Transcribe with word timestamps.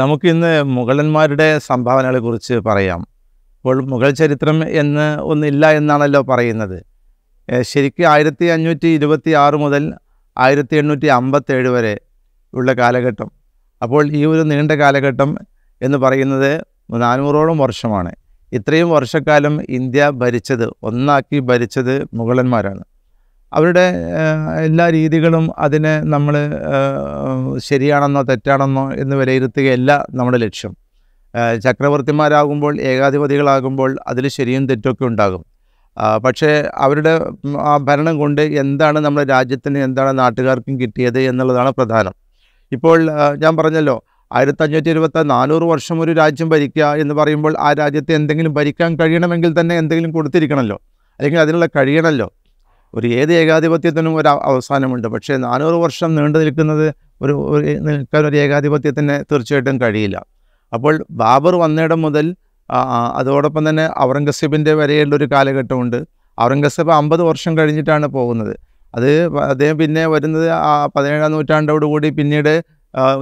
നമുക്കിന്ന് 0.00 0.52
മുഗളന്മാരുടെ 0.76 1.58
സംഭാവനകളെ 1.68 2.18
കുറിച്ച് 2.18 2.54
പറയാം. 2.68 3.00
ഇപ്പോൾ 3.58 3.76
മുഗൾ 3.92 4.10
ചരിത്രം 4.20 4.56
എന്ന് 4.82 5.06
ഒന്നില്ല 5.32 5.70
എന്നാണല്ലോ 5.80 6.20
പറയുന്നത്. 6.30 6.78
ശരിക്കും 7.70 8.06
ആയിരത്തി 8.12 8.46
അഞ്ഞൂറ്റി 8.54 8.88
ഇരുപത്തി 8.98 9.32
ആറ് 9.44 9.56
മുതൽ 9.64 9.84
ആയിരത്തി 10.36 10.76
എണ്ണൂറ്റി 10.76 11.08
അമ്പത്തേഴ് 11.18 11.70
വരെ 11.76 11.94
ഉള്ള 12.54 12.72
കാലഘട്ടം. 12.72 13.28
അപ്പോൾ 13.82 14.02
ഈ 14.18 14.22
ഒരു 14.24 14.42
നീണ്ട 14.50 14.72
കാലഘട്ടം 14.82 15.30
എന്ന് 15.80 15.98
പറയുന്നത് 15.98 16.50
നാനൂറോളം 17.04 17.58
വർഷമാണ്. 17.58 18.12
ഇത്രയും 18.52 18.90
വർഷക്കാലം 18.96 19.54
ഇന്ത്യ 19.78 20.10
ഭരിച്ചത് 20.22 20.66
ഒന്നാക്കി 20.88 21.38
ഭരിച്ചത് 21.50 21.94
മുഗളന്മാരാണ്. 22.18 22.84
അവരുടെ 23.54 23.84
എല്ലാ 24.64 24.90
രീതികളും 24.90 25.44
അതിനെ 25.58 25.92
നമ്മൾ 26.14 26.34
ശരിയാണെന്നോ 27.68 28.22
തെറ്റാണെന്നോ 28.22 28.84
എന്ന് 28.92 29.16
വിലയിരുത്തുകയല്ല 29.16 30.06
നമ്മുടെ 30.10 30.38
ലക്ഷ്യം. 30.38 30.72
ചക്രവർത്തിമാരാകുമ്പോൾ 31.64 32.80
ഏകാധിപതികളാകുമ്പോൾ 32.80 33.90
അതിൽ 34.06 34.28
ശരിയും 34.28 34.68
തെറ്റൊക്കെ 34.68 35.04
ഉണ്ടാകും. 35.04 35.44
പക്ഷേ 36.24 36.50
അവരുടെ 36.74 37.12
ആ 37.58 37.76
ഭരണം 37.88 38.18
കൊണ്ട് 38.18 38.42
എന്താണ് 38.62 38.98
നമ്മുടെ 38.98 39.26
രാജ്യത്തിന് 39.28 39.78
എന്താണ് 39.78 40.12
നാട്ടുകാർക്കും 40.18 40.80
കിട്ടിയത് 40.80 41.20
എന്നുള്ളതാണ് 41.30 41.70
പ്രധാനം. 41.70 42.14
ഇപ്പോൾ 42.72 42.98
ഞാൻ 43.36 43.52
പറഞ്ഞല്ലോ 43.56 43.96
ആയിരത്തി 44.32 44.62
അഞ്ഞൂറ്റി 44.62 44.90
ഇരുപത്തി 44.90 45.22
നാനൂറ് 45.22 45.62
വർഷം 45.62 46.00
ഒരു 46.00 46.12
രാജ്യം 46.12 46.48
ഭരിക്കുക 46.48 46.86
എന്ന് 47.02 47.14
പറയുമ്പോൾ 47.14 47.54
ആ 47.58 47.72
രാജ്യത്തെ 47.72 48.12
എന്തെങ്കിലും 48.14 48.54
ഭരിക്കാൻ 48.54 48.98
കഴിയണമെങ്കിൽ 48.98 49.60
തന്നെ 49.60 49.74
എന്തെങ്കിലും 49.82 50.12
കൊടുത്തിരിക്കണമല്ലോ. 50.12 50.78
അല്ലെങ്കിൽ 51.18 51.40
അതിനുള്ള 51.40 51.66
കഴിയണമല്ലോ. 51.76 52.28
ഒരു 52.94 53.06
ഏത് 53.06 53.32
ഏകാധിപത്യത്തിനും 53.32 54.16
ഒരു 54.16 54.28
അവ- 54.28 54.40
അവസാനമുണ്ട്. 54.42 55.08
പക്ഷേ 55.08 55.36
നാനൂറ് 55.36 55.74
വർഷം 55.74 56.14
നീണ്ടു 56.14 56.38
നിൽക്കുന്നത് 56.38 56.94
ഒരു 57.22 57.60
നിൽക്കാൻ 57.80 58.26
ഒരു 58.26 58.36
ഏകാധിപത്യത്തിന് 58.36 59.24
തീർച്ചയായിട്ടും 59.32 59.80
കഴിയില്ല. 59.80 60.24
അപ്പോൾ 60.72 61.04
ബാബർ 61.10 61.56
വന്നിടം 61.56 62.02
മുതൽ 62.02 62.36
അതോടൊപ്പം 63.16 63.68
തന്നെ 63.68 63.90
ഔറംഗസീബിന്റെ 64.00 64.74
വരെയുള്ള 64.74 65.16
ഒരു 65.16 65.24
കാലഘട്ടമുണ്ട്. 65.24 66.04
ഔറംഗസീബ് 66.40 66.92
അമ്പത് 66.92 67.22
വർഷം 67.22 67.58
കഴിഞ്ഞിട്ടാണ് 67.58 68.06
പോകുന്നത്. 68.06 68.56
അത് 68.94 69.38
അദ്ദേഹം 69.38 69.78
പിന്നെ 69.78 70.06
വരുന്നത് 70.06 70.50
ആ 70.50 70.88
പതിനേഴാം 70.96 71.32
നൂറ്റാണ്ടോടുകൂടി 71.32 72.10
പിന്നീട് 72.10 72.62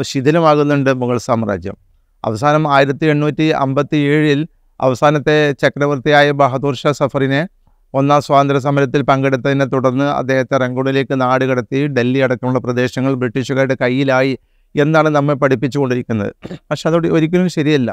ശിഥിലമാകുന്നുണ്ട് 0.02 0.92
മുഗൾ 0.92 1.18
സാമ്രാജ്യം. 1.18 1.76
അവസാനം 2.24 2.74
ആയിരത്തി 2.74 3.06
എണ്ണൂറ്റി 3.06 3.48
അമ്പത്തി 3.48 3.96
ഏഴിൽ 3.96 4.46
അവസാനത്തെ 4.80 5.52
ചക്രവർത്തിയായ 5.52 6.30
ബഹദൂർ 6.30 6.74
ഷാ 6.74 6.92
സഫറിനെ 6.92 7.48
ഒന്നാം 7.94 8.20
സ്വാതന്ത്ര്യ 8.22 8.60
സമരത്തിൽ 8.66 9.02
പങ്കെടുത്തതിനെ 9.02 9.64
തുടർന്ന് 9.64 10.06
അദ്ദേഹത്തെ 10.20 10.56
റംഗൂണിലേക്ക് 10.62 11.14
നാട് 11.22 11.44
കടത്തി 11.50 11.80
ഡൽഹി 11.96 12.20
അടക്കമുള്ള 12.26 12.58
പ്രദേശങ്ങൾ 12.58 13.14
ബ്രിട്ടീഷുകാരുടെ 13.14 13.76
കയ്യിലായി 13.80 14.32
എന്നാണ് 14.74 15.08
നമ്മെ 15.16 15.34
പഠിപ്പിച്ചുകൊണ്ടിരിക്കുന്നത്. 15.34 16.32
പക്ഷെ 16.70 16.88
അതോട് 16.88 17.08
ഒരിക്കലും 17.16 17.48
ശരിയല്ല. 17.48 17.90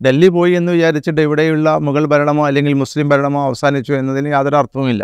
ഡൽഹി 0.00 0.28
പോയി 0.28 0.52
എന്ന് 0.52 0.70
വിചാരിച്ചിട്ട് 0.72 1.20
ഇവിടെയുള്ള 1.20 1.76
മുഗൾ 1.86 2.04
ഭരണമോ 2.12 2.46
അല്ലെങ്കിൽ 2.46 2.72
മുസ്ലിം 2.72 3.08
ഭരണമോ 3.08 3.40
അവസാനിച്ചു 3.48 3.92
എന്നതിന് 3.92 4.28
യാതൊരു 4.28 4.56
അർത്ഥവുമില്ല. 4.56 5.02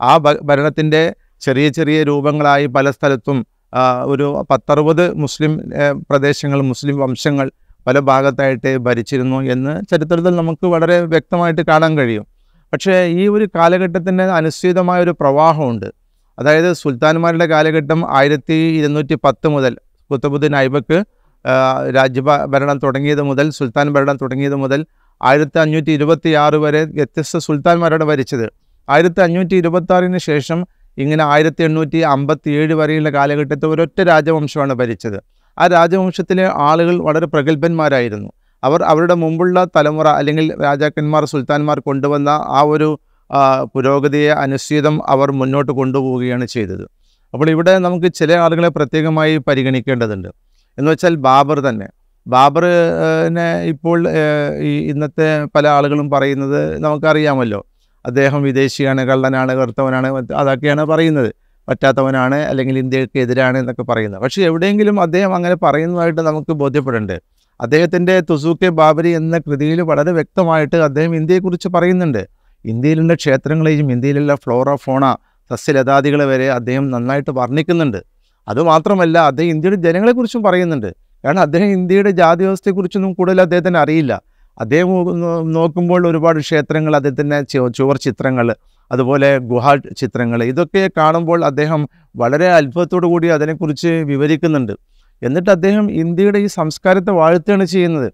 ആ 0.00 0.12
ഭരണത്തിന്റെ 0.42 1.02
ചെറിയ 1.40 1.68
ചെറിയ 1.68 1.98
രൂപങ്ങളായി 2.02 2.66
പല 2.66 2.90
സ്ഥലത്തും 2.90 3.38
ഒരു 4.12 4.26
പത്തറുപത് 4.50 5.04
മുസ്ലിം 5.14 5.52
പ്രദേശങ്ങൾ 6.10 6.60
മുസ്ലിം 6.70 6.96
വംശങ്ങൾ 6.98 7.50
പല 7.86 7.98
ഭാഗത്തായിട്ട് 7.98 8.70
ഭരിച്ചിരുന്നു 8.86 9.38
എന്ന് 9.54 9.72
ചരിത്രത്തിൽ 9.90 10.34
നമുക്ക് 10.36 10.66
വളരെ 10.66 10.96
വ്യക്തമായിട്ട് 11.12 11.62
കാണാൻ 11.68 11.92
കഴിയും. 11.98 12.26
പക്ഷേ 12.72 13.04
ഈ 13.04 13.28
ഒരു 13.28 13.48
കാലഘട്ടത്തിന് 13.54 14.22
അനുസൃതമായ 14.22 15.02
ഒരു 15.02 15.10
പ്രവാഹമുണ്ട്. 15.20 15.86
അതായത് 16.38 16.72
സുൽത്താൻമാരുടെ 16.72 17.46
കാലഘട്ടം 17.46 18.16
ആയിരത്തി 18.16 18.52
ഇരുന്നൂറ്റി 18.52 19.14
പത്ത് 19.14 19.48
മുതൽ 19.48 19.76
കുത്തബുദ്ദീൻ 20.10 20.56
ഐബക്ക് 20.56 21.04
രാജ്യ 21.46 21.90
രാജ്യഭ- 21.90 22.44
ഭരണം 22.44 22.78
തുടങ്ങിയത് 22.78 23.22
മുതൽ 23.22 23.50
സുൽത്താൻ 23.50 23.90
ഭരണം 23.90 24.16
തുടങ്ങിയത് 24.16 24.54
മുതൽ 24.54 24.86
ആയിരത്തി 25.22 25.58
അഞ്ഞൂറ്റി 25.58 25.90
ഇരുപത്തി 25.90 26.28
ആറ് 26.28 26.54
വരെ 26.54 26.84
വ്യത്യസ്ത 26.84 27.38
സുൽത്താൻമാരാണ് 27.38 28.04
ഭരിച്ചത്. 28.04 28.52
ആയിരത്തി 28.88 29.20
അഞ്ഞൂറ്റി 29.20 29.54
ഇരുപത്തി 29.54 30.18
ശേഷം 30.18 30.66
ഇങ്ങനെ 30.98 31.24
ആയിരത്തി 31.24 31.62
എണ്ണൂറ്റി 31.62 31.96
അമ്പത്തി 31.96 32.50
ഏഴ് 32.50 32.74
വരെയുള്ള 32.74 33.10
കാലഘട്ടത്തിൽ 33.10 33.66
ഒരൊറ്റ 33.66 34.00
രാജവംശമാണ് 34.02 34.74
ഭരിച്ചത്. 34.74 35.22
ആ 35.58 35.66
രാജവംശത്തിലെ 35.66 36.50
ആളുകൾ 36.54 36.98
വളരെ 36.98 37.26
പ്രഗത്ഭന്മാരായിരുന്നു. 37.26 38.32
അവർ 38.64 38.82
അവരുടെ 38.82 39.14
മുമ്പുള്ള 39.14 39.64
തലമുറ 39.76 40.08
അല്ലെങ്കിൽ 40.20 40.46
രാജാക്കന്മാർ 40.62 41.24
സുൽത്താൻമാർ 41.24 41.80
കൊണ്ടുവന്ന 41.80 42.28
ആ 42.28 42.62
ഒരു 42.62 42.88
പുരോഗതിയെ 43.74 44.30
അനുസ്യൂതം 44.44 44.94
അവർ 45.08 45.30
മുന്നോട്ട് 45.30 45.72
കൊണ്ടുപോവുകയാണ് 45.72 46.46
ചെയ്തത്. 46.46 46.84
അപ്പോൾ 47.34 47.50
ഇവിടെ 47.50 47.78
നമുക്ക് 47.78 48.08
ചില 48.12 48.32
ആളുകളെ 48.34 48.68
പ്രത്യേകമായി 48.68 49.36
പരിഗണിക്കേണ്ടതുണ്ട്. 49.48 50.28
എന്ന് 50.78 50.90
വെച്ചാൽ 50.90 51.14
ബാബർ 51.26 51.58
തന്നെ. 51.68 51.88
ബാബറിനെ 52.26 53.64
ഇപ്പോൾ 53.64 54.08
ഈ 54.60 54.72
ഇന്നത്തെ 54.90 55.44
പല 55.44 55.68
ആളുകളും 55.68 56.10
പറയുന്നത് 56.10 56.84
നമുക്കറിയാമല്ലോ. 56.84 57.60
അദ്ദേഹം 58.06 58.42
വിദേശിയാണ് 58.42 59.02
കള്ളനാണ് 59.02 59.52
കറുത്തവനാണ് 59.52 60.08
അതൊക്കെയാണ് 60.34 60.84
പറയുന്നത്. 60.84 61.30
പറ്റാത്തവനാണ് 61.68 62.34
അല്ലെങ്കിൽ 62.34 62.78
ഇന്ത്യയ്ക്ക് 62.78 63.18
എതിരാണ് 63.18 63.58
എന്നൊക്കെ 63.58 63.82
പറയുന്നത്. 63.82 64.22
പക്ഷേ 64.22 64.42
എവിടെയെങ്കിലും 64.42 65.00
അദ്ദേഹം 65.00 65.34
അങ്ങനെ 65.34 65.54
പറയുന്നതായിട്ട് 65.54 66.20
നമുക്ക് 66.20 66.52
ബോധ്യപ്പെടേണ്ടത്. 66.52 67.20
അദ്ദേഹത്തിന്റെ 67.60 68.14
തുസൂക്കെ 68.20 68.68
ബാബരി 68.68 69.10
എന്ന 69.20 69.38
കൃതിയിൽ 69.38 69.80
വളരെ 69.90 70.12
വ്യക്തമായിട്ട് 70.12 70.76
അദ്ദേഹം 70.76 71.16
ഇന്ത്യയെക്കുറിച്ച് 71.16 71.68
പറയുന്നുണ്ട്. 71.68 72.22
ഇന്ത്യയിലുള്ള 72.64 73.14
ക്ഷേത്രങ്ങളെയും 73.14 73.92
ഇന്ത്യയിലുള്ള 73.92 74.34
ഫ്ലോറ 74.34 74.74
ഫോണ 74.74 75.04
സസ്യലതാദികളെ 75.50 76.24
വരെ 76.24 76.46
അദ്ദേഹം 76.50 76.90
നന്നായിട്ട് 76.90 77.30
വർണിക്കുന്നുണ്ട്. 77.30 78.00
അതുമാത്രമല്ല 78.48 79.18
അദ്ദേഹം 79.30 79.50
ഇന്ത്യയുടെ 79.50 79.78
ജനങ്ങളെക്കുറിച്ചും 79.86 80.42
പറയുന്നുണ്ട്. 80.42 80.90
കാരണം 81.24 81.40
അദ്ദേഹം 81.40 81.70
ഇന്ത്യയുടെ 81.78 82.10
ജാതി 82.10 82.42
വ്യവസ്ഥയെക്കുറിച്ചൊന്നും 82.44 83.12
കൂടുതൽ 83.14 83.40
അദ്ദേഹത്തിന് 83.40 83.78
അറിയില്ല. 83.78 84.12
അദ്ദേഹം 84.60 84.90
നോക്കുമ്പോൾ 85.56 86.02
ഒരുപാട് 86.08 86.38
ക്ഷേത്രങ്ങൾ 86.40 86.96
അദ്ദേഹത്തിന്റെ 86.96 87.38
ചുവർ 87.78 87.96
ചിത്രങ്ങൾ 88.06 88.46
അതുപോലെ 88.90 89.38
ഗുഹ 89.50 89.74
ചിത്രങ്ങൾ 90.00 90.40
ഇതൊക്കെ 90.42 90.90
കാണുമ്പോൾ 90.96 91.44
അദ്ദേഹം 91.44 91.88
വളരെ 92.16 92.48
അത്ഭുതത്തോടു 92.48 93.06
കൂടി 93.06 93.26
അതിനെക്കുറിച്ച് 93.26 93.88
വിവരിക്കുന്നുണ്ട്. 94.12 94.74
എന്നിട്ട് 95.22 95.50
അദ്ദേഹം 95.50 95.90
ഇന്ത്യയുടെ 95.90 96.38
ഈ 96.38 96.46
സംസ്കാരത്തെ 96.46 97.10
വാഴ്ത്തുകയാണ് 97.10 97.64
ചെയ്യുന്നത്. 97.64 98.12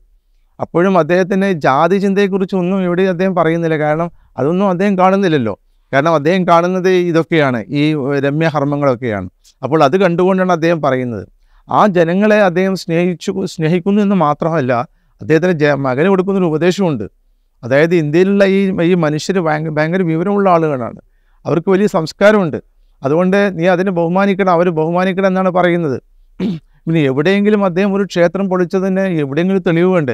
അപ്പോഴും 0.61 0.99
അദ്ദേഹത്തിന്റെ 0.99 1.53
ജാതി 1.53 1.97
ചിന്തയെക്കുറിച്ച് 1.97 2.57
ഒന്നും 2.57 2.85
ഇവിടെ 2.85 3.03
അദ്ദേഹം 3.03 3.35
പറയുന്നില്ല. 3.35 3.79
കാരണം 3.79 4.11
അതൊന്നും 4.39 4.69
അദ്ദേഹം 4.69 4.99
കാണുന്നില്ലല്ലോ. 4.99 5.59
കാരണം 5.93 6.15
അദ്ദേഹം 6.15 6.49
കാണുന്നത് 6.49 6.89
ഇതൊക്കെയാണ്. 6.89 7.65
ഈ 7.69 7.95
രമ്യഹർമ്മങ്ങളൊക്കെയാണ്. 8.19 9.29
അപ്പോൾ 9.63 9.85
അത് 9.85 9.97
കണ്ടുകൊണ്ടാണ് 10.01 10.53
അദ്ദേഹം 10.53 10.83
പറയുന്നത്. 10.83 11.29
ആ 11.71 11.87
ജനങ്ങളെ 11.87 12.43
അദ്ദേഹം 12.43 12.75
സ്നേഹിച്ചു 12.77 13.45
സ്നേഹിക്കുന്നു 13.45 14.03
എന്ന് 14.03 14.17
മാത്രമല്ല 14.17 14.73
അദ്ദേഹത്തിന് 15.21 15.53
ജ 15.53 15.65
മകന് 15.65 16.09
കൊടുക്കുന്നൊരു 16.09 16.45
ഉപദേശമുണ്ട് 16.45 17.05
അതായത് 17.65 17.95
ഇന്ത്യയിലുള്ള 17.95 18.45
ഈ 18.45 18.81
ഈ 18.83 18.95
മനുഷ്യർ 18.95 19.39
ഭയങ്കര 19.39 19.71
ഭയങ്കര 19.71 20.03
വിവരമുള്ള 20.03 20.51
ആളുകളാണ്. 20.51 21.01
അവർക്ക് 21.47 21.71
വലിയ 21.71 21.87
സംസ്കാരമുണ്ട്. 21.87 22.63
അതുകൊണ്ട് 23.03 23.59
നീ 23.59 23.67
അതിനെ 23.67 23.91
ബഹുമാനിക്കണം 23.91 24.51
അവർ 24.51 24.71
ബഹുമാനിക്കണം 24.71 25.27
എന്നാണ് 25.27 25.51
പറയുന്നത്. 25.51 26.03
പിന്നെ 26.87 27.01
എവിടെയെങ്കിലും 27.01 27.65
അദ്ദേഹം 27.65 27.95
ഒരു 27.95 28.05
ക്ഷേത്രം 28.05 28.49
പൊളിച്ചതിന് 28.49 29.01
എവിടെയെങ്കിലും 29.01 29.63
തെളിവ് 29.63 29.95
വേണ്ടേ? 29.95 30.13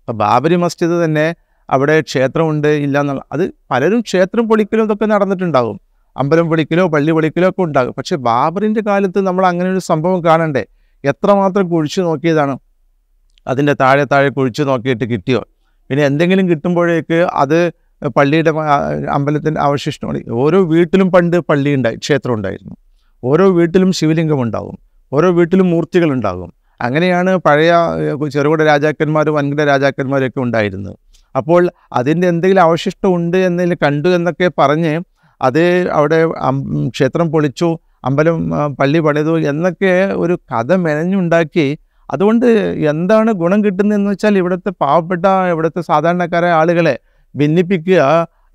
അപ്പം 0.00 0.18
ബാബരി 0.18 0.56
മസ്ജിദ് 0.56 1.04
തന്നെ 1.04 1.34
അവിടെ 1.70 2.00
ക്ഷേത്രമുണ്ട് 2.00 2.68
ഇല്ല 2.68 3.00
എന്നുള്ള 3.00 3.22
അത് 3.32 3.52
പലരും 3.70 4.00
ക്ഷേത്രം 4.00 4.48
പൊളിക്കലും 4.48 4.84
ഇതൊക്കെ 4.84 5.04
നടന്നിട്ടുണ്ടാകും. 5.04 5.80
അമ്പലം 6.16 6.48
പൊളിക്കലോ 6.48 6.88
പള്ളി 6.88 7.12
പൊളിക്കലോ 7.12 7.48
ഒക്കെ 7.48 7.62
ഉണ്ടാകും. 7.62 7.94
പക്ഷേ 7.98 8.16
ബാബറിന്റെ 8.16 8.82
കാലത്ത് 8.86 9.26
നമ്മൾ 9.26 9.46
അങ്ങനെ 9.46 9.70
ഒരു 9.70 9.78
സംഭവം 9.78 10.24
കാണണ്ടേ? 10.24 10.66
എത്രമാത്രം 11.04 11.70
കുഴിച്ചു 11.70 12.00
നോക്കിയതാണ്? 12.00 12.58
അതിന്റെ 13.46 13.72
താഴെ 13.72 14.04
താഴെ 14.04 14.28
കുഴിച്ചു 14.28 14.62
നോക്കിയിട്ട് 14.62 15.04
കിട്ടിയോ? 15.04 15.42
പിന്നെ 15.90 16.06
എന്തെങ്കിലും 16.06 16.48
കിട്ടുമ്പോഴേക്ക് 16.48 17.18
അത് 17.42 17.72
പള്ളിയുടെ 18.16 18.50
അമ്പലത്തിന്റെ 19.10 19.60
അവശിഷ്ടമാണ്. 19.60 20.18
ഓരോ 20.30 20.58
വീട്ടിലും 20.62 21.10
പണ്ട് 21.10 21.36
പള്ളി 21.36 21.74
ഉണ്ടായി 21.74 21.96
ക്ഷേത്രം 21.96 22.34
ഉണ്ടായിരുന്നു. 22.34 22.74
ഓരോ 23.24 23.46
വീട്ടിലും 23.50 23.92
ശിവലിംഗം 23.92 24.42
ഉണ്ടാകും. 24.42 24.87
ഓരോ 25.12 25.28
വീട്ടിലും 25.38 25.66
മൂർത്തികൾ 25.72 26.08
ഉണ്ടാകും 26.16 26.50
അങ്ങനെയാണ് 26.80 27.30
പഴയ 27.46 27.72
ചെറുകിട 28.34 28.62
രാജാക്കന്മാരും 28.72 29.34
വൻകിട 29.38 29.60
രാജാക്കന്മാരൊക്കെ 29.72 30.40
ഉണ്ടായിരുന്നത്. 30.46 30.96
അപ്പോൾ 31.34 31.62
അതിന്റെ 31.98 32.26
എന്തെങ്കിലും 32.32 32.62
അവശിഷ്ടം 32.66 33.10
ഉണ്ട് 33.16 33.36
എന്നതിൽ 33.48 33.74
കണ്ടു 33.84 34.08
എന്നൊക്കെ 34.18 34.48
പറഞ്ഞ് 34.60 34.92
അത് 35.40 35.64
അവിടെ 35.98 36.18
ക്ഷേത്രം 36.94 37.26
പൊളിച്ചു 37.34 37.68
അമ്പലം 38.08 38.38
പള്ളി 38.78 39.00
പണിതു 39.06 39.34
എന്നൊക്കെ 39.50 39.92
ഒരു 40.22 40.34
കഥ 40.50 40.72
മെനഞ്ഞുണ്ടാക്കി. 40.84 41.66
അതുകൊണ്ട് 42.08 42.46
എന്താണ് 42.92 43.30
ഗുണം 43.40 43.60
കിട്ടുന്നതെന്ന് 43.64 44.10
വെച്ചാൽ 44.10 44.34
ഇവിടുത്തെ 44.42 44.70
പാവപ്പെട്ട 44.82 45.24
ഇവിടുത്തെ 45.52 45.80
സാധാരണക്കാരായ 45.90 46.52
ആളുകളെ 46.60 46.94
ഭിന്നിപ്പിക്കുക 47.34 48.02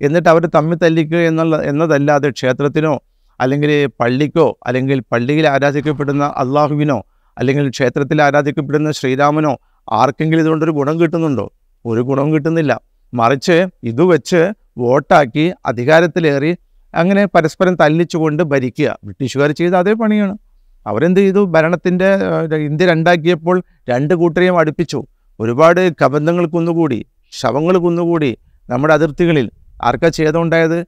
എന്നിട്ട് 0.06 0.28
അവർ 0.32 0.44
തമ്മിൽ 0.56 0.78
തല്ലിക്കുക 0.84 1.20
എന്നുള്ള 1.30 1.56
എന്നതല്ലാതെ 1.70 2.30
ക്ഷേത്രത്തിനോ 2.38 2.94
അല്ലെങ്കിൽ 3.40 3.86
പള്ളിക്കോ 3.86 4.58
അല്ലെങ്കിൽ 4.66 5.00
പള്ളിയിൽ 5.00 5.48
ആരാധിക്കപ്പെടുന്ന 5.48 6.24
അള്ളാഹുവിനോ 6.36 7.04
അല്ലെങ്കിൽ 7.38 7.68
ക്ഷേത്രത്തിൽ 7.68 8.22
ആരാധിക്കപ്പെടുന്ന 8.22 8.92
ശ്രീരാമനോ 8.92 9.58
ആർക്കെങ്കിലും 9.92 10.42
ഇതുകൊണ്ടൊരു 10.42 10.70
ഗുണം 10.70 11.00
കിട്ടുന്നുണ്ടോ? 11.00 11.52
ഒരു 11.86 12.00
ഗുണവും 12.00 12.34
കിട്ടുന്നില്ല. 12.34 12.80
മറിച്ച് 13.14 13.66
ഇത് 13.82 14.02
വെച്ച് 14.02 14.52
വോട്ടാക്കി 14.78 15.52
അധികാരത്തിലേറി 15.66 16.56
അങ്ങനെ 16.94 17.26
പരസ്പരം 17.26 17.76
തല്ലിച്ചുകൊണ്ട് 17.76 18.42
ഭരിക്കുക. 18.42 18.98
ബ്രിട്ടീഷുകാർ 19.04 19.50
ചെയ്ത 19.50 19.74
അതേ 19.74 19.92
പണിയാണ്. 19.92 20.38
അവരെന്ത് 20.86 21.20
ചെയ്തു? 21.20 21.44
ഭരണത്തിന്റെ 21.44 22.08
ഇന്ത്യ 22.56 22.86
രണ്ടാക്കിയപ്പോൾ 22.86 23.62
രണ്ട് 23.88 24.14
കൂട്ടരെയും 24.14 24.58
അടുപ്പിച്ചു. 24.58 25.06
ഒരുപാട് 25.40 25.90
കബന്ധങ്ങൾ 26.02 26.46
കുന്നുകൂടി 26.46 27.06
ശവങ്ങൾ 27.32 27.78
കുന്നുകൂടി 27.78 28.38
നമ്മുടെ 28.70 28.94
അതിർത്തികളിൽ. 28.94 29.50
ആർക്കാ 29.82 30.08
ഛേദമുണ്ടായത് 30.08 30.86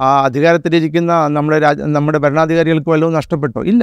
ആ 0.00 0.10
അധികാരത്തിലിരിക്കുന്ന 0.26 1.12
നമ്മുടെ 1.36 1.58
രാജ 1.58 1.80
നമ്മുടെ 1.96 2.18
ഭരണാധികാരികൾക്ക് 2.18 2.90
വല്ലതും 2.90 3.14
നഷ്ടപ്പെട്ടോ? 3.14 3.60
ഇല്ല. 3.62 3.82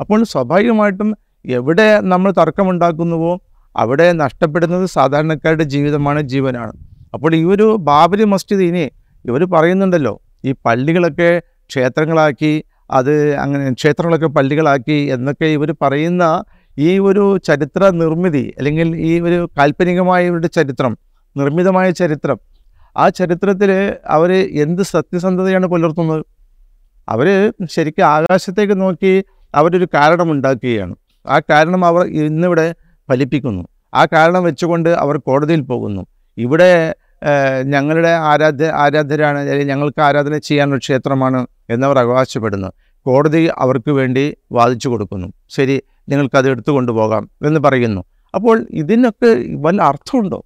അപ്പോൾ 0.00 0.24
സ്വാഭാവികമായിട്ടും 0.24 1.08
എവിടെ 1.44 1.88
നമ്മൾ 2.02 2.30
തർക്കമുണ്ടാക്കുന്നുവോ 2.30 3.32
അവിടെ 3.74 4.12
നഷ്ടപ്പെടുന്നത് 4.12 4.86
സാധാരണക്കാരുടെ 4.86 5.64
ജീവിതമാണ് 5.64 6.20
ജീവനാണ്. 6.32 6.72
അപ്പോൾ 7.14 7.32
ഈ 7.34 7.42
ഒരു 7.44 7.66
ബാബരി 7.88 8.24
മസ്ജിദ് 8.24 8.64
ഇനി 8.70 8.84
ഇവർ 9.24 9.42
പറയുന്നുണ്ടല്ലോ 9.54 10.14
ഈ 10.44 10.52
പള്ളികളൊക്കെ 10.64 11.30
ക്ഷേത്രങ്ങളാക്കി 11.70 12.52
അത് 12.90 13.14
അങ്ങനെ 13.34 13.70
ക്ഷേത്രങ്ങളൊക്കെ 13.70 14.26
പള്ളികളാക്കി 14.26 14.98
എന്നൊക്കെ 15.14 15.46
ഇവർ 15.46 15.70
പറയുന്ന 15.80 16.24
ഈ 16.76 16.98
ഒരു 16.98 17.24
ചരിത്ര 17.38 17.88
നിർമ്മിതി 18.02 18.44
അല്ലെങ്കിൽ 18.58 18.88
ഈ 19.10 19.12
ഒരു 19.20 19.38
കാൽപ്പനികമായ 19.58 20.28
ഇവരുടെ 20.28 20.50
ചരിത്രം 20.58 20.92
നിർമ്മിതമായ 21.36 21.90
ചരിത്രം 21.90 22.38
ആ 22.96 23.08
ചരിത്രത്തിൽ 23.08 23.70
അവർ 24.06 24.32
എന്ത് 24.32 24.82
സത്യസന്ധതയാണ് 24.82 25.66
പുലർത്തുന്നത്? 25.66 26.24
അവർ 27.08 27.52
ശരിക്കും 27.70 28.04
ആകാശത്തേക്ക് 28.04 28.80
നോക്കി 28.80 29.24
അവരൊരു 29.54 29.88
കാരണമുണ്ടാക്കുകയാണ് 29.94 30.96
ആ 31.26 31.38
കാരണം 31.38 31.84
അവർ 31.84 32.06
ഇന്നിവിടെ 32.06 32.74
ഫലിപ്പിക്കുന്നു. 33.10 33.68
ആ 33.94 34.04
കാരണം 34.04 34.44
വെച്ചുകൊണ്ട് 34.44 34.90
അവർ 34.90 35.16
കോടതിയിൽ 35.16 35.60
പോകുന്നു. 35.60 36.06
ഇവിടെ 36.38 36.94
ഞങ്ങളുടെ 37.64 38.08
ആരാധ്യ 38.08 38.66
ആരാധ്യരാണ് 38.66 39.38
അല്ലെങ്കിൽ 39.38 39.66
ഞങ്ങൾക്ക് 39.66 40.00
ആരാധന 40.00 40.38
ചെയ്യാനുള്ള 40.38 40.78
ക്ഷേത്രമാണ് 40.78 41.46
എന്നവർ 41.70 41.98
അവകാശപ്പെടുന്നു. 41.98 42.72
കോടതി 43.06 43.50
അവർക്ക് 43.56 43.90
വേണ്ടി 43.90 44.36
വാദിച്ചു 44.52 44.88
കൊടുക്കുന്നു. 44.88 45.28
ശരി 45.48 45.82
നിങ്ങൾക്കത് 46.08 46.48
എടുത്തു 46.50 46.70
കൊണ്ടുപോകാം 46.70 47.30
എന്ന് 47.46 47.60
പറയുന്നു. 47.60 48.04
അപ്പോൾ 48.34 48.66
ഇതിനൊക്കെ 48.70 49.30
വല്ല 49.56 49.82
അർത്ഥമുണ്ടോ? 49.82 50.44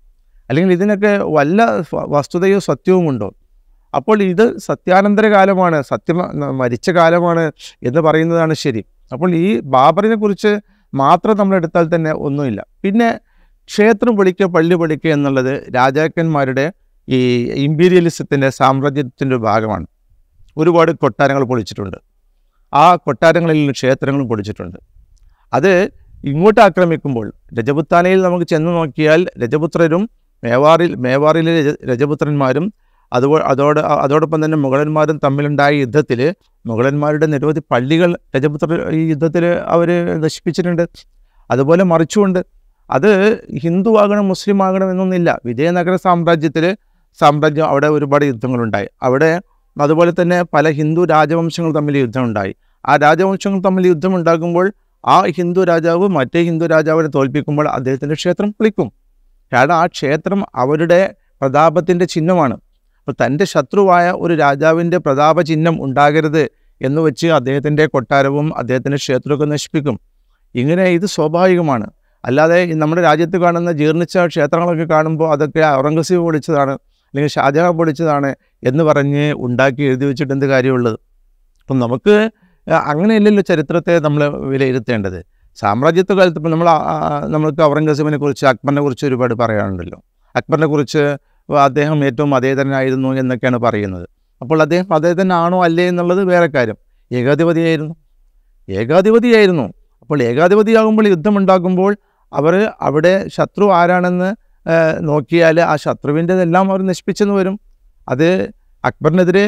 അല്ലെങ്കിൽ 0.50 0.72
ഇതിനൊക്കെ 0.72 1.12
വല്ല 1.36 1.62
വസ്തുതയോ 2.14 2.58
സത്യവും 2.58 3.08
ഉണ്ടോ? 3.08 3.28
അപ്പോൾ 3.94 4.22
ഇത് 4.22 4.58
സത്യാനന്തര 4.58 5.26
കാലമാണ് 5.26 5.82
സത്യം 5.82 6.18
മരിച്ച 6.58 6.90
കാലമാണ് 6.90 7.52
എന്ന് 7.82 8.00
പറയുന്നതാണ് 8.00 8.54
ശരി. 8.54 8.84
അപ്പോൾ 9.12 9.34
ഈ 9.34 9.60
ബാബറിനെ 9.74 10.16
കുറിച്ച് 10.16 10.52
മാത്രം 10.94 11.36
നമ്മൾ 11.36 11.56
എടുത്താൽ 11.56 11.94
തന്നെ 11.94 12.12
ഒന്നുമില്ല. 12.12 12.60
പിന്നെ 12.84 13.08
ക്ഷേത്രം 13.68 14.16
പൊളിക്കുക 14.16 14.46
പള്ളി 14.46 14.74
പൊളിക്കുക 14.74 15.10
എന്നുള്ളത് 15.10 15.52
രാജാക്കന്മാരുടെ 15.76 16.72
ഈ 17.08 17.18
ഇമ്പീരിയലിസത്തിന്റെ 17.66 18.50
സാമ്രാജ്യത്തിന്റെ 18.50 19.36
ഭാഗമാണ്. 19.36 19.86
ഒരുപാട് 20.56 20.90
കൊട്ടാരങ്ങൾ 20.92 21.44
പൊളിച്ചിട്ടുണ്ട്. 21.44 21.98
ആ 22.74 22.96
കൊട്ടാരങ്ങളിൽ 22.96 23.70
ക്ഷേത്രങ്ങളും 23.70 24.28
പൊളിച്ചിട്ടുണ്ട്. 24.28 24.78
അത് 25.52 25.72
ഇങ്ങോട്ട് 26.24 26.60
ആക്രമിക്കുമ്പോൾ 26.60 27.26
രജപുത്താനയിൽ 27.58 28.22
നമുക്ക് 28.22 28.44
ചെന്ന് 28.44 28.72
നോക്കിയാൽ 28.76 29.26
രജപുത്രരും 29.38 30.02
മേവാറിൽ 30.44 30.94
മേവാറിലെ 30.94 31.62
രജ 31.62 31.74
രജപുത്രന്മാരും 31.84 32.72
അതുപോ 33.12 33.38
അതോട് 33.38 33.80
അതോടൊപ്പം 33.80 34.44
തന്നെ 34.44 34.58
മുഗളന്മാരും 34.58 35.20
തമ്മിലുണ്ടായ 35.24 35.72
യുദ്ധത്തിൽ 35.74 36.34
മുഗളന്മാരുടെ 36.66 37.26
നിരവധി 37.26 37.62
പള്ളികൾ 37.70 38.18
രജപുത്ര 38.36 38.90
ഈ 38.90 39.08
യുദ്ധത്തിൽ 39.08 39.44
അവർ 39.44 39.88
നശിപ്പിച്ചിട്ടുണ്ട്. 40.20 40.88
അതുപോലെ 41.50 41.84
മറിച്ചുകൊണ്ട് 41.84 42.44
അത് 42.90 43.10
ഹിന്ദു 43.62 43.98
ആകണം 43.98 44.28
മുസ്ലിം 44.28 44.62
ആകണം 44.62 44.90
എന്നൊന്നുമില്ല 44.90 45.40
വിജയനഗര 45.46 45.96
സാമ്രാജ്യത്തിൽ 45.96 46.76
സാമ്രാജ്യം 47.20 47.66
അവിടെ 47.66 47.86
ഒരുപാട് 47.86 48.24
യുദ്ധങ്ങളുണ്ടായി. 48.24 48.88
അവിടെ 49.02 49.40
അതുപോലെ 49.80 50.12
തന്നെ 50.22 50.42
പല 50.42 50.68
ഹിന്ദു 50.70 51.04
രാജവംശങ്ങൾ 51.04 51.74
തമ്മിൽ 51.74 51.98
യുദ്ധമുണ്ടായി. 51.98 52.54
ആ 52.88 52.96
രാജവംശങ്ങൾ 52.96 53.60
തമ്മിൽ 53.60 53.86
യുദ്ധമുണ്ടാകുമ്പോൾ 53.86 54.72
ആ 55.06 55.24
ഹിന്ദു 55.24 55.64
രാജാവ് 55.64 56.08
മറ്റേ 56.08 56.42
ഹിന്ദു 56.42 56.66
രാജാവിനെ 56.66 57.08
തോൽപ്പിക്കുമ്പോൾ 57.08 57.68
അദ്ദേഹത്തിന്റെ 57.68 58.14
ക്ഷേത്രം 58.14 58.52
പൊളിക്കും. 58.52 58.92
കാരണം 59.52 59.74
ആ 59.74 59.86
ക്ഷേത്രം 59.86 60.44
അവരുടെ 60.54 61.14
പ്രതാപത്തിന്റെ 61.40 62.04
ചിഹ്നമാണ്. 62.04 62.54
അപ്പോൾ 62.98 63.26
തന്റെ 63.26 63.44
ശത്രുവായ 63.44 64.10
ഒരു 64.10 64.34
രാജാവിന്റെ 64.34 64.98
പ്രതാപ 64.98 65.40
ചിഹ്നം 65.40 65.84
ഉണ്ടാകരുത് 65.84 66.50
എന്ന് 66.80 67.00
വെച്ച് 67.02 67.26
അദ്ദേഹത്തിന്റെ 67.26 67.86
കൊട്ടാരവും 67.86 68.58
അദ്ദേഹത്തിന്റെ 68.58 68.96
ക്ഷേത്രമൊക്കെ 68.96 69.44
നശിപ്പിക്കും. 69.44 70.00
ഇങ്ങനെ 70.54 70.84
ഇത് 70.84 71.06
സ്വാഭാവികമാണ്. 71.06 71.90
അല്ലാതെ 72.24 72.74
നമ്മുടെ 72.74 73.02
രാജ്യത്ത് 73.02 73.36
കാണുന്ന 73.36 73.72
ജീർണിച്ച 73.72 74.18
ക്ഷേത്രങ്ങളൊക്കെ 74.26 74.84
കാണുമ്പോൾ 74.84 75.32
അതൊക്കെ 75.32 75.60
ഔറംഗസീബ് 75.66 76.20
പൊളിച്ചതാണ് 76.20 76.70
അല്ലെങ്കിൽ 76.70 77.30
ഷാജഹാൻ 77.30 77.76
പൊളിച്ചതാണ് 77.76 78.34
എന്ന് 78.62 78.84
പറഞ്ഞ് 78.84 79.34
ഉണ്ടാക്കി 79.34 79.82
എഴുതി 79.82 80.04
വെച്ചിട്ട് 80.04 80.32
എന്ത് 80.32 80.46
കാര്യമുള്ളത്? 80.46 80.98
അപ്പം 81.60 81.78
നമുക്ക് 81.78 82.30
അങ്ങനെയല്ലല്ലോ 82.72 83.42
ചരിത്രത്തെ 83.42 83.98
നമ്മൾ 83.98 84.28
വിലയിരുത്തേണ്ടത്. 84.28 85.20
സാമ്രാജ്യത്വ 85.62 86.14
കാലത്ത് 86.18 86.38
ഇപ്പം 86.40 86.52
നമ്മൾ 86.54 86.68
നമ്മൾക്ക് 87.34 87.62
ഔറംഗസീബിനെ 87.70 88.18
കുറിച്ച് 88.22 88.44
അക്ബറിനെ 88.50 88.82
കുറിച്ച് 88.86 89.04
ഒരുപാട് 89.06 89.34
പറയാനുണ്ടല്ലോ 89.34 89.98
അക്ബറിനെ 90.34 90.68
കുറിച്ച് 90.72 91.02
അദ്ദേഹം 91.68 91.98
ഏറ്റവും 92.08 92.34
അതേതനായിരുന്നു 92.34 93.08
എന്നൊക്കെയാണ് 93.20 93.58
പറയുന്നത്. 93.66 94.06
അപ്പോൾ 94.42 94.58
അദ്ദേഹം 94.64 94.94
അതേതനാണോ 94.94 95.58
അല്ലേ 95.66 95.84
എന്നുള്ളത് 95.88 96.22
വേറെ 96.24 96.48
കാര്യം. 96.56 96.78
ഏകാധിപതിയായിരുന്നു. 97.10 97.94
ഏകാധിപതിയായിരുന്നു. 98.68 99.66
അപ്പോൾ 100.02 100.18
ഏകാധിപതിയാകുമ്പോൾ 100.22 101.06
യുദ്ധമുണ്ടാകുമ്പോൾ 101.14 101.92
അവർ 102.32 102.54
അവിടെ 102.86 103.12
ശത്രു 103.36 103.66
ആരാണെന്ന് 103.80 104.30
നോക്കിയാൽ 105.08 105.56
ആ 105.60 105.74
ശത്രുവിന്റെതെല്ലാം 105.84 106.66
അവർ 106.70 106.80
നശിപ്പിച്ചെന്ന് 106.90 107.34
വരും. 107.34 107.54
അത് 108.08 108.28
അക്ബറിനെതിരെ 108.84 109.44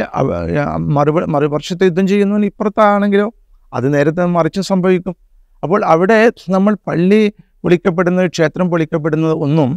മറുപ 0.97 1.19
മറുപക്ഷത്തെ 1.35 1.85
യുദ്ധം 1.85 2.06
ചെയ്യുന്നവന് 2.12 2.44
ഇപ്പുറത്താണെങ്കിലോ 2.44 3.29
അത് 3.73 3.87
നേരത്തെ 3.94 4.25
മറിച്ചും 4.37 4.65
സംഭവിക്കും. 4.70 5.15
അപ്പോൾ 5.62 5.85
അവിടെ 5.85 6.32
നമ്മൾ 6.49 6.76
പള്ളി 6.88 7.32
പൊളിക്കപ്പെടുന്നത് 7.64 8.26
ക്ഷേത്രം 8.26 8.70
പൊളിക്കപ്പെടുന്നത് 8.70 9.32
ഒന്നും 9.32 9.70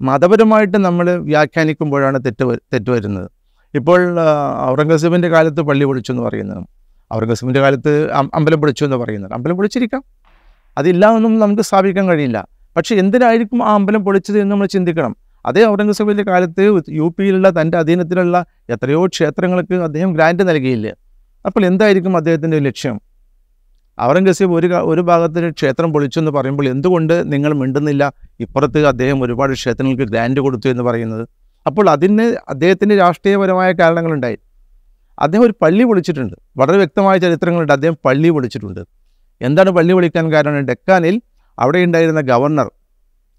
മതപരമായിട്ട് 0.00 0.78
നമ്മൾ 0.84 1.10
വ്യാഖ്യാനിക്കുമ്പോഴാണ് 1.10 2.18
തെറ്റ് 2.26 2.58
തെറ്റ് 2.72 2.90
വരുന്നത്. 2.90 3.30
ഇപ്പോൾ 3.74 4.00
ഔറംഗസീബിന്റെ 4.68 5.28
കാലത്ത് 5.28 5.60
പള്ളി 5.60 5.84
പൊളിച്ചു 5.84 6.12
എന്ന് 6.12 6.22
പറയുന്നത്. 6.22 6.62
ഔറംഗസീബിന്റെ 7.14 7.60
കാലത്ത് 7.60 8.10
അമ്പലം 8.12 8.60
പൊളിച്ചു 8.60 8.84
എന്ന് 8.84 8.96
പറയുന്നത്. 8.96 9.32
അമ്പലം 9.32 9.56
പൊളിച്ചിരിക്കാം. 9.56 10.04
അതില്ല 10.78 11.16
എന്നും 11.16 11.38
നമുക്ക് 11.38 11.62
സ്ഥാപിക്കാൻ 11.62 12.08
കഴിയില്ല. 12.08 12.48
പക്ഷേ 12.76 12.96
എന്തിനായിരിക്കും 12.96 13.64
ആ 13.68 13.74
അമ്പലം 13.74 14.04
പൊളിച്ചത് 14.04 14.40
എന്ന് 14.40 14.52
നമ്മൾ 14.52 14.66
ചിന്തിക്കണം? 14.66 15.16
അതേ 15.46 15.66
ഔറംഗസീബിന്റെ 15.66 16.22
കാലത്ത് 16.22 16.82
യു 16.88 17.14
പിയിലുള്ള 17.18 17.60
തന്റെ 17.60 17.78
അധീനത്തിലുള്ള 17.78 18.44
എത്രയോ 18.70 19.06
ക്ഷേത്രങ്ങൾക്ക് 19.06 19.74
അദ്ദേഹം 19.74 20.12
ഗ്രാൻഡ് 20.12 20.48
നൽകിയില്ലേ? 20.48 20.92
അപ്പോൾ 21.46 21.66
എന്തായിരിക്കും 21.66 22.16
അദ്ദേഹത്തിന്റെ 22.16 22.58
ലക്ഷ്യം? 22.58 23.09
ഔറംഗസീബ് 24.02 24.52
ഒരു 24.52 24.66
ഒരു 24.66 25.00
ഭാഗത്ത് 25.00 25.50
ക്ഷേത്രം 25.52 25.92
പൊളിച്ചു 25.92 26.18
എന്ന് 26.18 26.30
പറയുമ്പോൾ 26.30 26.68
എന്തുകൊണ്ട് 26.68 27.32
നിങ്ങൾ 27.32 27.52
മിണ്ടുന്നില്ല? 27.52 28.12
ഇപ്പുറത്ത് 28.40 28.86
അദ്ദേഹം 28.86 29.22
ഒരുപാട് 29.22 29.52
ക്ഷേത്രങ്ങൾക്ക് 29.52 30.02
ഗ്രാൻഡ് 30.02 30.40
കൊടുത്തു 30.40 30.68
എന്ന് 30.68 30.82
പറയുന്നത്. 30.82 31.28
അപ്പോൾ 31.66 31.90
അതിന് 31.90 32.36
അദ്ദേഹത്തിന്റെ 32.48 32.96
രാഷ്ട്രീയപരമായ 32.96 33.72
കാരണങ്ങളുണ്ടായി. 33.72 34.38
അദ്ദേഹം 35.18 35.44
ഒരു 35.44 35.54
പള്ളി 35.62 35.84
പൊളിച്ചിട്ടുണ്ട്. 35.84 36.34
വളരെ 36.56 36.76
വ്യക്തമായ 36.76 37.18
ചരിത്രങ്ങളുണ്ട്. 37.18 37.72
അദ്ദേഹം 37.72 37.96
പള്ളി 38.04 38.28
പൊളിച്ചിട്ടുണ്ട്. 38.28 38.80
എന്താണ് 39.40 39.70
പള്ളി 39.70 39.92
പൊളിക്കാൻ 39.92 40.32
കാരണം? 40.32 40.60
ഡെക്കാനിൽ 40.60 41.22
അവിടെ 41.58 41.78
ഉണ്ടായിരുന്ന 41.78 42.20
ഗവർണർ 42.20 42.70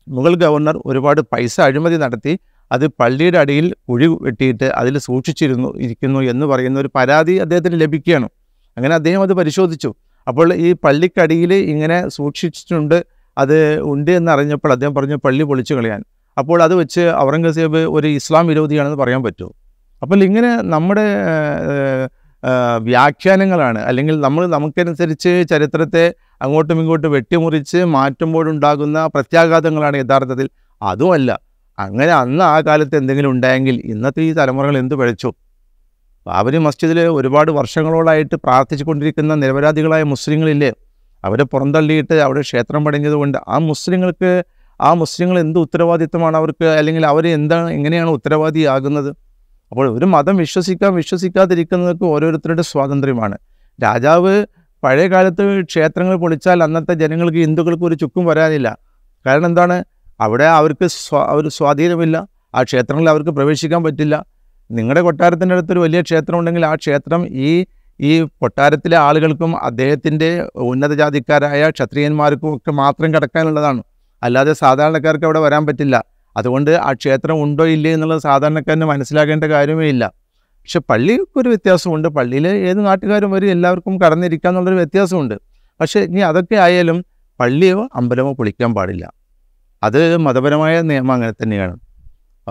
മുഗൾ 0.07 0.35
ഗവർണർ 0.35 0.81
ഒരുപാട് 0.85 1.21
പൈസ 1.21 1.61
അഴിമതി 1.61 1.97
നടത്തി 1.97 2.39
അത് 2.71 2.87
പള്ളിയുടെ 2.87 3.37
അടിയിൽ 3.37 3.75
കുഴി 3.89 4.07
വെട്ടിയിട്ട് 4.21 4.63
അതിൽ 4.63 4.97
സൂക്ഷിച്ചിരുന്നു 4.97 5.77
ഇരിക്കുന്നു 5.77 6.19
എന്ന് 6.19 6.45
പറയുന്ന 6.45 6.79
ഒരു 6.79 6.89
പരാതി 6.95 7.33
അദ്ദേഹത്തിന് 7.33 7.81
ലഭിക്കുകയാണ്. 7.81 8.29
അങ്ങനെ 8.77 8.95
അദ്ദേഹം 8.95 9.21
അത് 9.21 9.33
പരിശോധിച്ചു. 9.33 9.93
അപ്പോൾ 10.27 10.47
ഈ 10.67 10.69
പള്ളിക്കടിയിൽ 10.85 11.51
ഇങ്ങനെ 11.53 11.97
സൂക്ഷിച്ചിട്ടുണ്ട് 12.17 12.97
അത് 13.37 13.57
ഉണ്ട് 13.91 14.11
എന്നറിഞ്ഞപ്പോൾ 14.11 14.71
അദ്ദേഹം 14.75 14.93
പറഞ്ഞു 14.95 15.17
പള്ളി 15.25 15.43
പൊളിച്ചു 15.49 15.73
കളയാൻ. 15.73 16.01
അപ്പോൾ 16.37 16.63
അത് 16.63 16.73
വെച്ച് 16.81 17.03
ഔറംഗസേബ് 17.25 17.81
ഒരു 17.97 18.07
ഇസ്ലാം 18.19 18.47
വിരോധിയാണെന്ന് 18.47 18.99
പറയാൻ 19.03 19.21
പറ്റുമോ 19.23 19.51
അപ്പോൾ 20.03 20.19
ഇങ്ങനെ 20.27 20.51
നമ്മുടെ 20.73 21.07
വ്യാഖ്യാനങ്ങളാണ്. 22.89 23.79
അല്ലെങ്കിൽ 23.89 24.15
നമ്മൾ 24.19 24.43
നമുക്കനുസരിച്ച് 24.53 25.31
ചരിത്രത്തെ 25.49 26.05
അങ്ങോട്ടും 26.43 26.77
ഇങ്ങോട്ടും 26.81 27.11
വെട്ടിമുറിച്ച് 27.11 27.79
മാറ്റുമ്പോഴുണ്ടാകുന്ന 27.95 28.99
പ്രത്യാഘാതങ്ങളാണ് 29.15 29.97
യഥാർത്ഥത്തിൽ. 30.03 30.47
അതുമല്ല 30.81 31.31
അങ്ങനെ 31.77 32.13
അന്ന് 32.21 32.43
ആ 32.43 32.55
കാലത്ത് 32.67 32.95
എന്തെങ്കിലും 33.01 33.31
ഉണ്ടായെങ്കിൽ 33.31 33.75
ഇന്നത്തെ 33.93 34.21
ഈ 34.21 34.31
തലമുറകൾ 34.39 34.75
എന്ത് 34.77 34.95
പഴിച്ചു? 35.01 35.29
ബാബരി 36.27 36.57
മസ്ജിദിൽ 36.57 36.99
ഒരുപാട് 36.99 37.51
വർഷങ്ങളോളായിട്ട് 37.51 38.35
പ്രാർത്ഥിച്ചു 38.35 38.83
കൊണ്ടിരിക്കുന്ന 38.83 39.35
നിരപരാധികളായ 39.35 40.03
മുസ്ലിങ്ങളില്ലേ 40.03 40.73
അവരെ 41.23 41.43
പുറന്തള്ളിയിട്ട് 41.43 42.13
അവിടെ 42.13 42.41
ക്ഷേത്രം 42.41 42.85
പണിഞ്ഞതുകൊണ്ട് 42.85 43.37
ആ 43.47 43.57
മുസ്ലിങ്ങൾക്ക് 43.57 44.43
ആ 44.81 44.93
മുസ്ലിങ്ങൾ 44.93 45.39
എന്ത് 45.39 45.59
ഉത്തരവാദിത്തമാണ് 45.59 46.37
അവർക്ക്? 46.37 46.65
അല്ലെങ്കിൽ 46.65 47.05
അവർ 47.05 47.27
എന്താണ് 47.27 47.69
എങ്ങനെയാണ് 47.69 48.09
ഉത്തരവാദിയാകുന്നത്? 48.09 49.09
അപ്പോൾ 49.71 49.97
ഒരു 49.97 50.05
മതം 50.05 50.37
വിശ്വസിക്കാൻ 50.37 50.93
വിശ്വസിക്കാതിരിക്കുന്നതൊക്കെ 50.93 52.05
ഓരോരുത്തരുടെ 52.05 52.61
സ്വാതന്ത്ര്യമാണ്. 52.61 53.37
രാജാവ് 53.83 54.45
പഴയ 54.83 55.07
കാലത്ത് 55.07 55.61
ക്ഷേത്രങ്ങൾ 55.61 56.15
പൊളിച്ചാൽ 56.15 56.63
അന്നത്തെ 56.63 56.93
ജനങ്ങൾക്ക് 56.93 57.37
ഹിന്ദുക്കൾക്ക് 57.37 57.83
ഒരു 57.83 57.95
ചുക്കും 57.95 58.25
വരാനില്ല. 58.25 58.77
കാരണം 59.25 59.45
എന്താണ്? 59.45 59.83
അവിടെ 60.21 60.43
അവർക്ക് 60.43 60.87
സ്വാ 60.87 61.25
ഒരു 61.25 61.49
സ്വാധീനമില്ല. 61.49 62.27
ആ 62.55 62.63
ക്ഷേത്രങ്ങളിൽ 62.63 63.09
അവർക്ക് 63.09 63.29
പ്രവേശിക്കാൻ 63.29 63.83
പറ്റില്ല. 63.83 64.25
നിങ്ങളുടെ 64.71 65.01
കൊട്ടാരത്തിന്റെ 65.01 65.55
അടുത്തൊരു 65.55 65.79
വലിയ 65.79 66.01
ക്ഷേത്രം 66.01 66.39
ഉണ്ടെങ്കിൽ 66.39 66.65
ആ 66.65 66.75
ക്ഷേത്രം 66.75 67.27
ഈ 67.27 67.65
ഈ 67.99 68.21
കൊട്ടാരത്തിലെ 68.21 68.97
ആളുകൾക്കും 68.97 69.57
അദ്ദേഹത്തിന്റെ 69.63 70.47
ഉന്നതജാതിക്കാരായ 70.55 71.69
ക്ഷത്രിയന്മാർക്കും 71.69 72.55
ഒക്കെ 72.57 72.71
മാത്രം 72.71 73.13
കിടക്കാനുള്ളതാണ്. 73.13 73.83
അല്ലാതെ 74.23 74.53
സാധാരണക്കാർക്ക് 74.53 75.25
അവിടെ 75.25 75.39
വരാൻ 75.39 75.65
പറ്റില്ല. 75.65 76.03
അതുകൊണ്ട് 76.37 76.71
ആ 76.71 76.93
ക്ഷേത്രം 76.93 77.43
ഉണ്ടോ 77.43 77.65
ഇല്ലേ 77.65 77.93
എന്നുള്ളത് 77.93 78.21
സാധാരണക്കാരന് 78.21 78.85
മനസ്സിലാക്കേണ്ട 78.85 79.43
കാര്യമേ 79.43 79.85
ഇല്ല. 79.85 80.11
പക്ഷെ 80.63 80.79
പള്ളിക്കൊരു 80.79 81.49
വ്യത്യാസമുണ്ട്. 81.49 82.07
പള്ളിയിൽ 82.07 82.47
ഏത് 82.47 82.85
നാട്ടുകാരും 82.85 83.31
വരും 83.31 83.51
എല്ലാവർക്കും 83.51 84.01
കടന്നിരിക്കുക 84.01 84.49
എന്നുള്ളൊരു 84.49 84.75
വ്യത്യാസമുണ്ട്. 84.77 85.35
പക്ഷേ 85.79 85.99
ഇനി 85.99 86.19
അതൊക്കെ 86.19 86.55
ആയാലും 86.55 87.05
പള്ളിയോ 87.39 87.89
അമ്പലമോ 87.95 88.33
പൊളിക്കാൻ 88.33 88.73
പാടില്ല. 88.73 89.13
അത് 89.83 90.17
മതപരമായ 90.17 90.81
നിയമം 90.81 91.11
അങ്ങനെ 91.11 91.31
തന്നെയാണ്. 91.31 91.79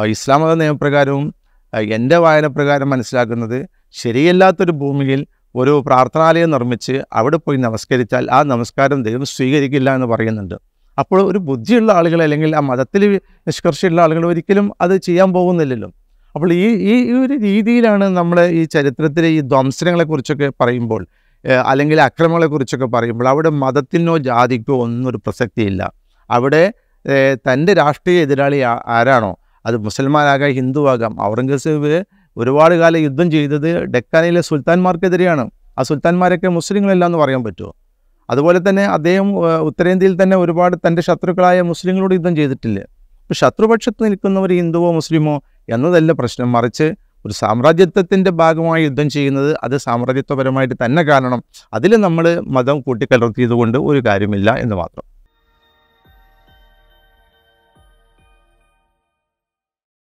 ഇസ്ലാം 0.07 0.41
മത 0.41 0.55
നിയമപ്രകാരവും 0.55 1.35
എന്റെ 1.79 2.17
വായന 2.17 2.47
പ്രകാരം 2.47 2.91
മനസ്സിലാക്കുന്നത് 2.91 3.69
ശരിയല്ലാത്തൊരു 3.93 4.73
ഭൂമിയിൽ 4.73 5.27
ഒരു 5.55 5.83
പ്രാർത്ഥനാലയം 5.87 6.51
നിർമ്മിച്ച് 6.51 7.03
അവിടെ 7.13 7.37
പോയി 7.37 7.57
നമസ്കരിച്ചാൽ 7.57 8.31
ആ 8.31 8.43
നമസ്കാരം 8.43 9.03
ദൈവം 9.03 9.25
സ്വീകരിക്കില്ല 9.25 9.95
എന്ന് 9.95 10.07
പറയുന്നുണ്ട്. 10.07 10.55
അപ്പോൾ 10.99 11.23
ഒരു 11.23 11.39
ബുദ്ധിയുള്ള 11.39 11.93
ആളുകൾ 11.93 12.23
അല്ലെങ്കിൽ 12.23 12.57
ആ 12.57 12.61
മതത്തിൽ 12.61 13.21
നിഷ്കർഷയുള്ള 13.49 14.03
ആളുകൾ 14.03 14.27
ഒരിക്കലും 14.27 14.73
അത് 14.81 14.97
ചെയ്യാൻ 14.97 15.33
പോകുന്നില്ലല്ലോ. 15.33 15.89
അപ്പോൾ 16.35 16.53
ഈ 16.53 16.67
ഈ 16.93 17.13
ഒരു 17.13 17.35
രീതിയിലാണ് 17.35 18.05
നമ്മൾ 18.05 18.41
ഈ 18.45 18.65
ചരിത്രത്തിലെ 18.65 19.29
ഈ 19.29 19.41
ധ്വംസനങ്ങളെക്കുറിച്ചൊക്കെ 19.41 20.53
പറയുമ്പോൾ 20.61 21.07
അല്ലെങ്കിൽ 21.67 22.01
അക്രമങ്ങളെക്കുറിച്ചൊക്കെ 22.01 22.87
പറയുമ്പോൾ 22.87 23.29
അവിടെ 23.29 23.49
മതത്തിനോ 23.49 24.19
ജാതിക്കോ 24.19 24.83
ഒന്നും 24.83 25.09
ഒരു 25.09 25.17
പ്രസക്തിയില്ല. 25.17 25.93
അവിടെ 26.31 26.73
തന്റെ 27.49 27.73
രാഷ്ട്രീയ 27.73 28.23
എതിരാളി 28.23 28.61
ആരാണോ? 28.87 29.37
അത് 29.65 29.77
മുസൽമാനാകാം 29.87 30.53
ഹിന്ദു 30.59 30.89
ആകാം 30.93 31.13
ഔറംഗസേബ് 31.29 31.95
ഒരുപാട് 32.37 32.75
കാലം 32.75 33.01
യുദ്ധം 33.07 33.31
ചെയ്തത് 33.31 33.71
ഡെക്കാനയിലെ 33.95 34.41
സുൽത്താൻമാർക്കെതിരെയാണ്. 34.41 35.45
ആ 35.79 35.83
സുൽത്താൻമാരൊക്കെ 35.83 36.49
മുസ്ലിങ്ങളല്ല 36.59 37.05
എന്ന് 37.11 37.19
പറയാൻ 37.19 37.45
പറ്റുമോ? 37.45 37.73
അതുപോലെ 38.29 38.59
തന്നെ 38.69 38.85
അദ്ദേഹം 38.97 39.29
ഉത്തരേന്ത്യയിൽ 39.69 40.23
തന്നെ 40.23 40.37
ഒരുപാട് 40.37 40.75
തന്റെ 40.87 41.03
ശത്രുക്കളായ 41.09 41.61
മുസ്ലിങ്ങളോട് 41.71 42.15
യുദ്ധം 42.15 42.37
ചെയ്തിട്ടില്ല. 42.37 42.79
അപ്പോൾ 43.23 43.35
ശത്രുപക്ഷത്ത് 43.35 44.01
നിൽക്കുന്നവർ 44.05 44.51
ഹിന്ദുവോ 44.61 44.93
മുസ്ലിമോ 44.93 45.35
എന്നതല്ല 45.75 46.13
പ്രശ്നം. 46.13 46.53
മറിച്ച് 46.53 46.87
ഒരു 47.27 47.33
സാമ്രാജ്യത്വത്തിന്റെ 47.33 48.31
ഭാഗമായി 48.31 48.83
യുദ്ധം 48.85 49.09
ചെയ്യുന്നത് 49.11 49.57
അത് 49.65 49.77
സാമ്രാജ്യത്വപരമായിട്ട് 49.87 50.77
തന്നെ 50.85 51.03
കാരണം 51.03 51.41
അതിൽ 51.73 51.93
നമ്മൾ 52.07 52.27
മതം 52.57 52.81
കൂട്ടിക്കലർത്തിയത് 52.81 53.55
കൊണ്ട് 53.61 53.79
ഒരു 53.79 54.03
കാര്യമില്ല 54.07 54.51
എന്ന് 54.65 54.75
മാത്രം. 54.75 55.05